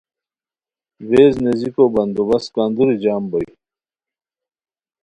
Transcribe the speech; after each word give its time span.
ویز 1.09 1.33
نیزیکو 1.43 1.83
بندو 1.93 2.23
بست 2.29 2.49
کندوری 2.55 2.95
جم 3.03 3.23
بوئے 3.31 3.49